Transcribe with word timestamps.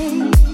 pain. 0.00 0.49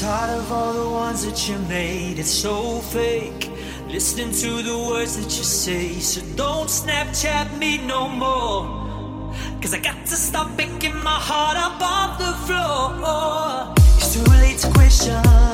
tired 0.00 0.38
of 0.38 0.50
all 0.50 0.72
the 0.72 0.88
ones 0.88 1.24
that 1.24 1.48
you 1.48 1.58
made, 1.68 2.18
it's 2.18 2.30
so 2.30 2.80
fake. 2.80 3.50
Listening 3.88 4.32
to 4.32 4.62
the 4.62 4.76
words 4.90 5.16
that 5.16 5.36
you 5.36 5.44
say, 5.44 6.00
so 6.00 6.20
don't 6.36 6.68
Snapchat 6.68 7.58
me 7.58 7.78
no 7.78 8.08
more. 8.08 9.32
Cause 9.60 9.72
I 9.74 9.78
got 9.78 10.04
to 10.06 10.16
stop 10.16 10.56
picking 10.56 10.96
my 11.02 11.18
heart 11.28 11.56
up 11.56 11.80
off 11.80 12.18
the 12.18 12.32
floor. 12.46 13.74
It's 13.96 14.14
too 14.14 14.24
late 14.32 14.58
to 14.58 14.70
question. 14.72 15.53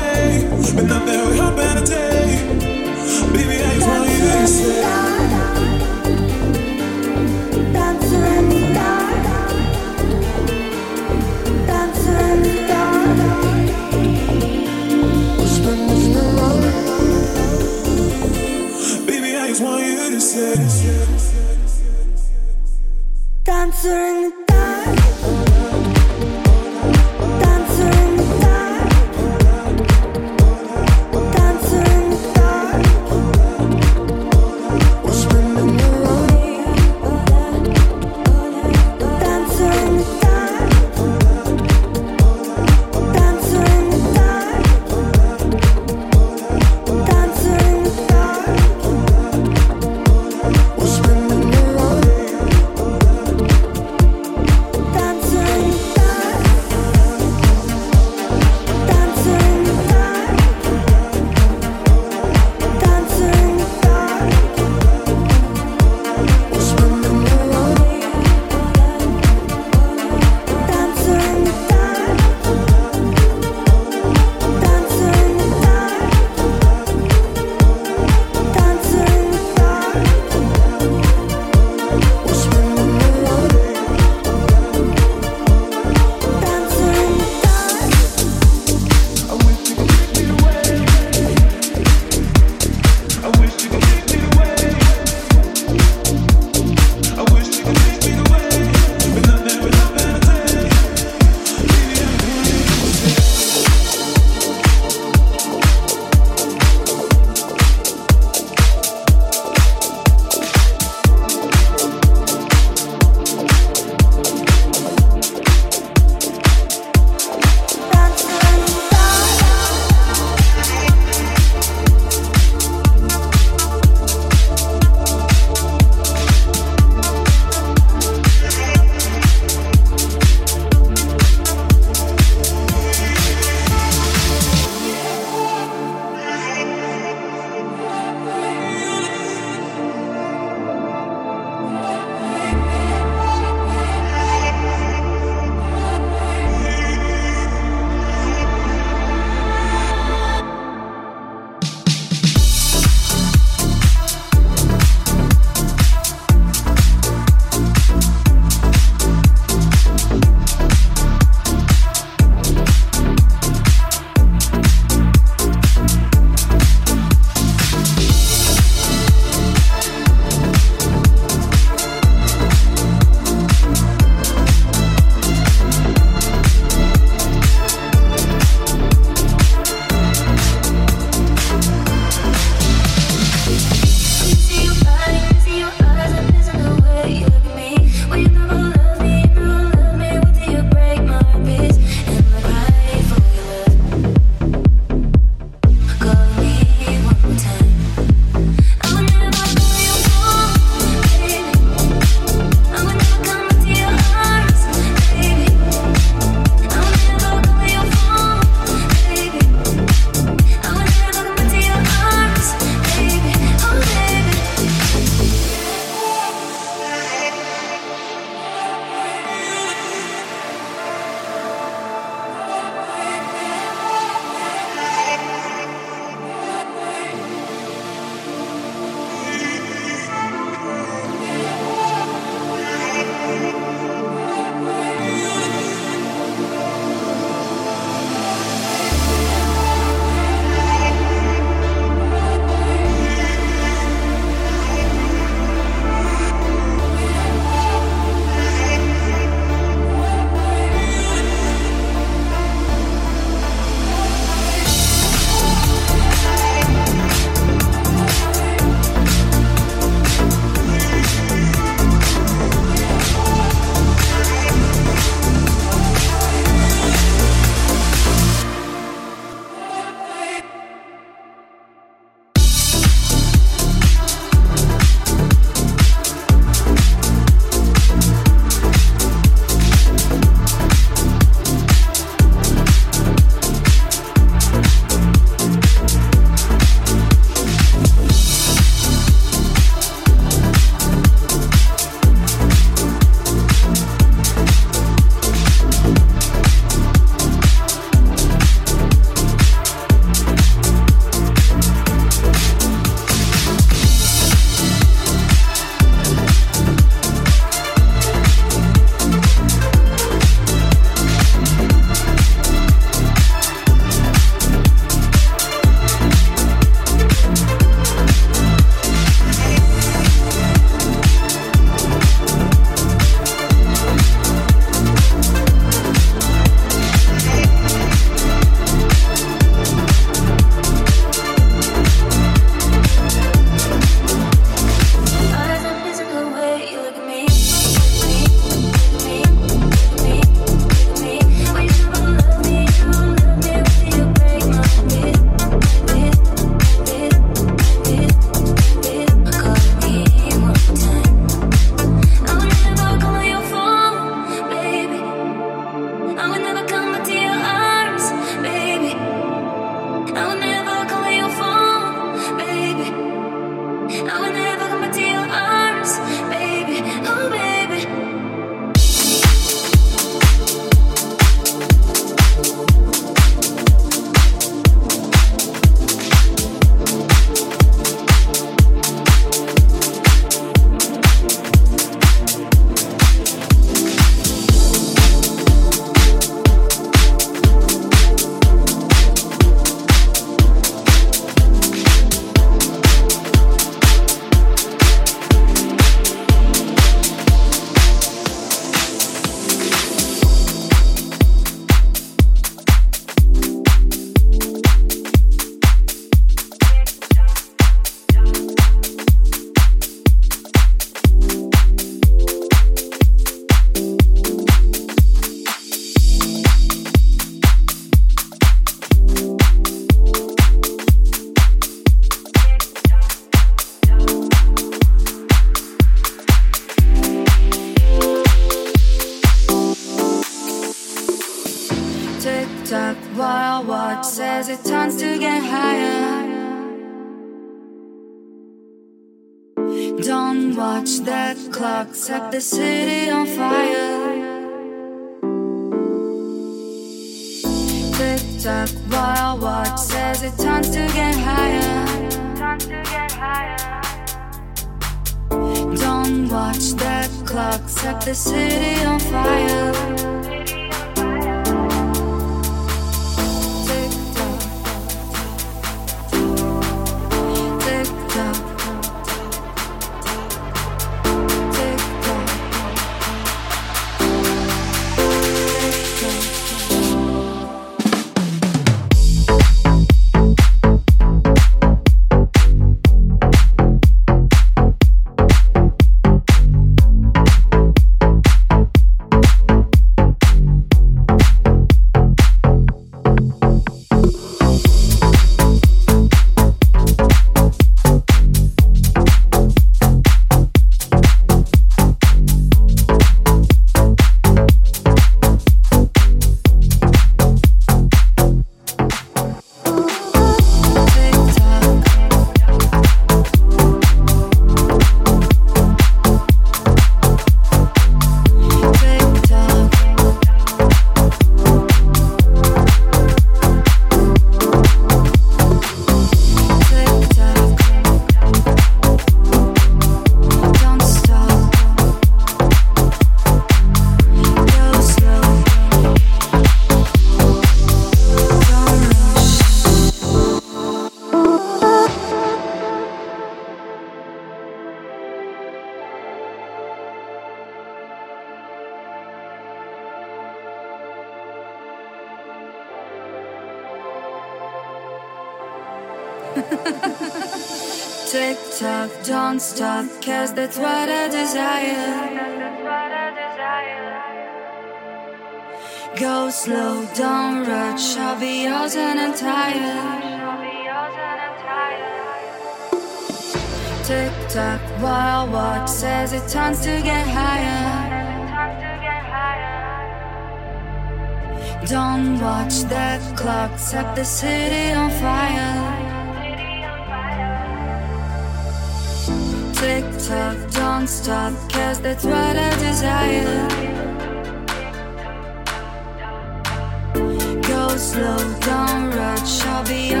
Slow, 597.91 598.17
don't 598.39 598.91
rush, 598.91 599.41
I'll 599.45 599.63
be 599.65 600.00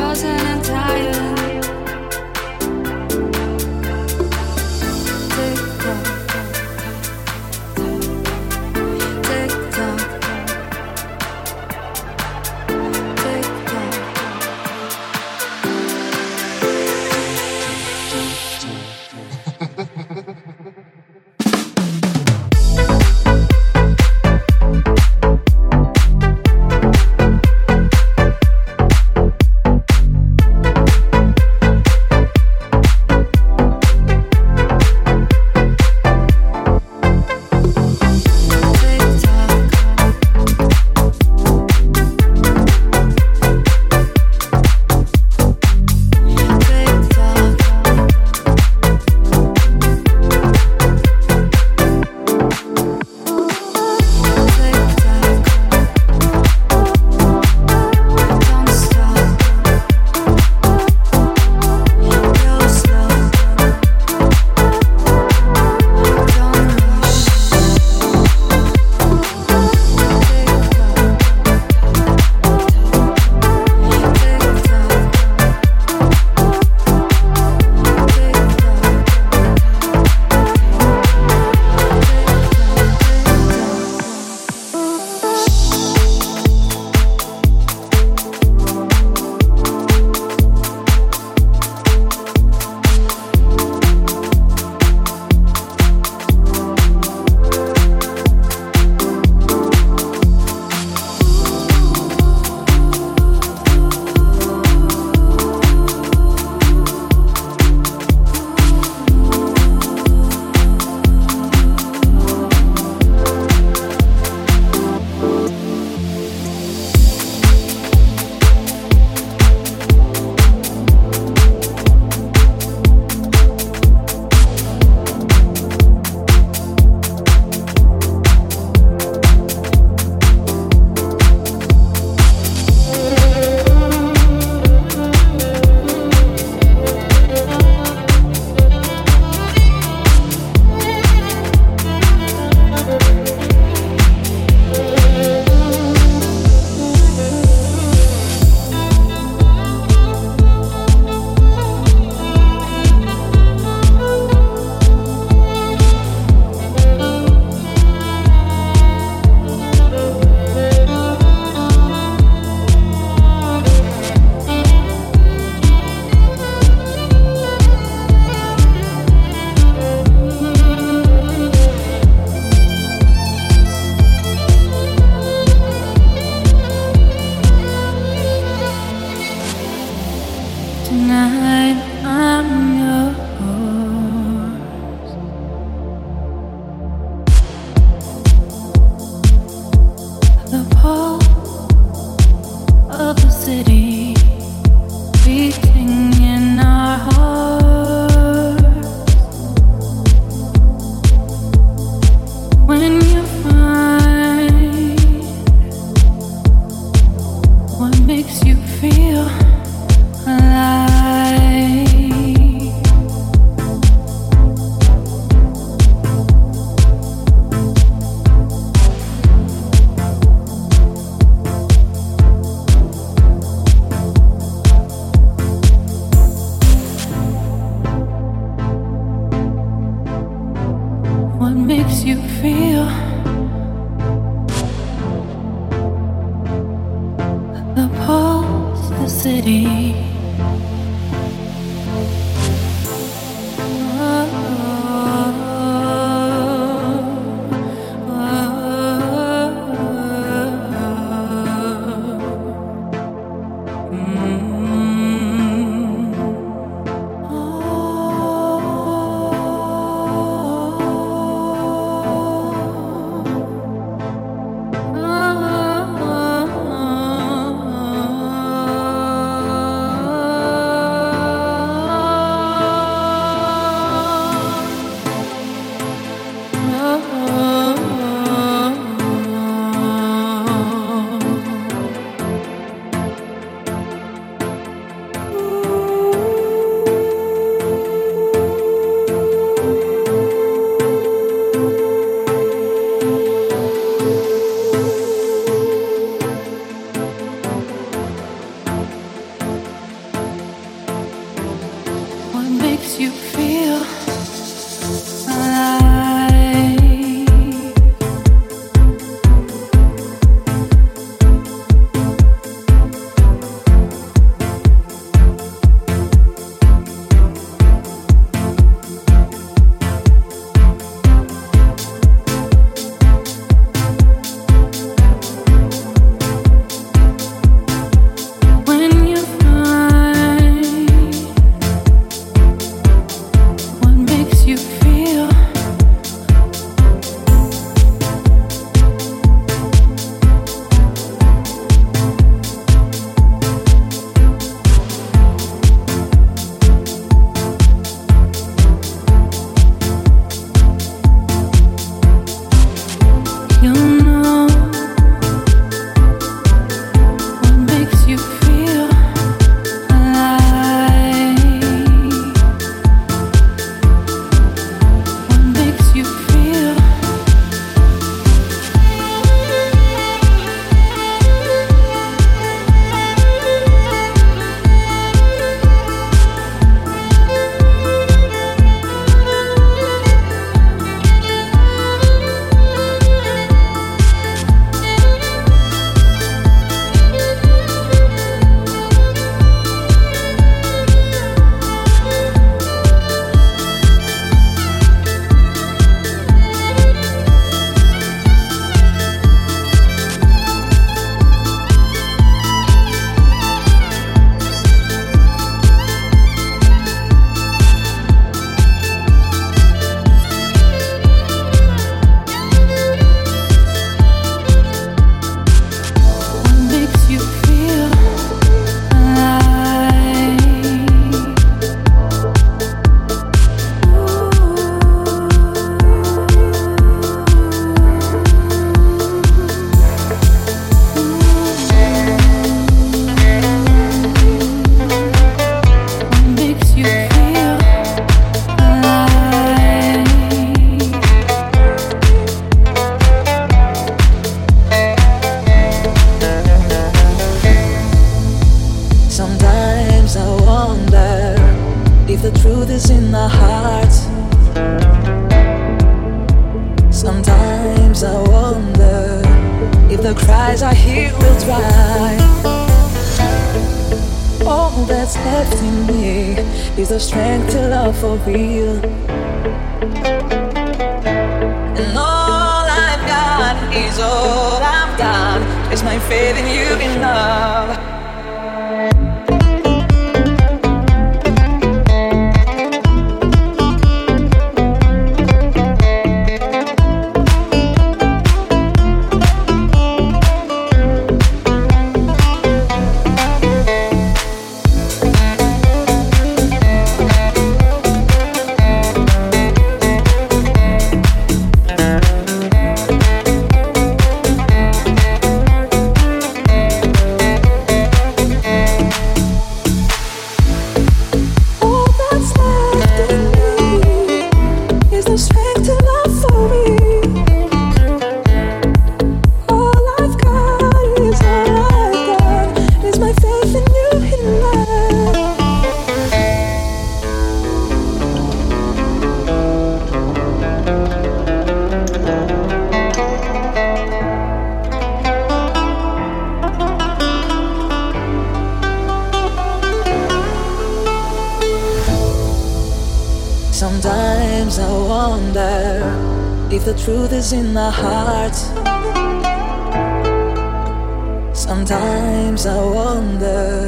Sometimes 551.71 552.45
I 552.45 552.63
wonder 552.63 553.67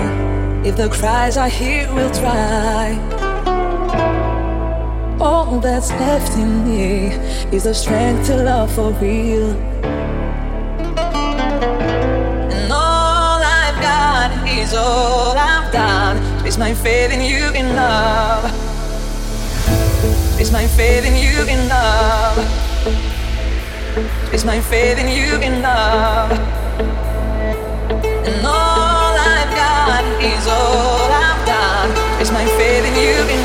if 0.65 0.77
the 0.77 0.89
cries 0.89 1.37
I 1.37 1.49
hear 1.49 1.87
will 1.93 2.09
dry. 2.11 2.97
All 5.19 5.59
that's 5.59 5.91
left 5.91 6.37
in 6.37 6.65
me 6.65 7.07
is 7.55 7.65
the 7.65 7.73
strength 7.73 8.27
to 8.27 8.37
love 8.37 8.73
for 8.73 8.91
real. 8.93 9.51
And 12.55 12.71
all 12.71 13.41
I've 13.43 13.79
got 13.81 14.47
is 14.47 14.73
all 14.73 15.37
I've 15.37 15.71
got 15.73 16.15
is 16.47 16.57
my 16.57 16.73
faith 16.73 17.11
in 17.11 17.21
you 17.21 17.51
in 17.53 17.75
love. 17.75 18.45
Is 20.39 20.51
my 20.51 20.67
faith 20.67 21.05
in 21.05 21.15
you 21.15 21.45
in 21.47 21.67
love. 21.67 22.62
Is 24.33 24.43
my 24.43 24.59
faith 24.59 24.97
in 24.97 25.09
you 25.09 25.35
in 25.47 25.61
love. 25.61 26.31
And 28.01 28.43
all 28.43 29.13
I've 29.13 29.53
got 29.55 30.03
is 30.23 30.47
all 30.47 31.11
I've 31.11 31.45
got 31.45 32.19
is 32.19 32.31
my 32.31 32.43
faith 32.57 32.83
in 32.83 32.95
you 32.95 33.17
in 33.35 33.42